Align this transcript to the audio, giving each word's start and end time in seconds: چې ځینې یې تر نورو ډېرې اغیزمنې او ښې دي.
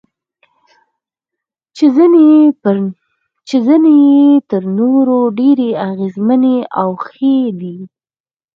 چې 3.45 3.55
ځینې 3.65 3.91
یې 4.07 4.25
تر 4.51 4.63
نورو 4.79 5.17
ډېرې 5.39 5.69
اغیزمنې 5.89 6.57
او 6.79 6.89
ښې 7.05 7.33
دي. 7.59 7.75